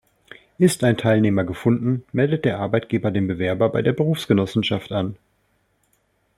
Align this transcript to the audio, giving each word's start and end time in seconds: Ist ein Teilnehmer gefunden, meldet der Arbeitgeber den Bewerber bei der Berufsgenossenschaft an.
Ist 0.57 0.83
ein 0.83 0.97
Teilnehmer 0.97 1.43
gefunden, 1.43 2.03
meldet 2.11 2.43
der 2.43 2.57
Arbeitgeber 2.57 3.11
den 3.11 3.27
Bewerber 3.27 3.69
bei 3.69 3.83
der 3.83 3.93
Berufsgenossenschaft 3.93 4.91
an. 4.91 5.15